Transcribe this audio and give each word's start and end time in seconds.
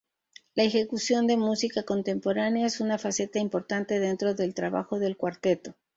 La 0.55 0.63
ejecución 0.63 1.27
de 1.27 1.37
música 1.37 1.83
contemporánea 1.83 2.65
es 2.65 2.79
una 2.79 2.97
faceta 2.97 3.37
importante 3.37 3.99
dentro 3.99 4.33
del 4.33 4.55
trabajo 4.55 4.97
del 4.97 5.15
cuarteto. 5.15 5.75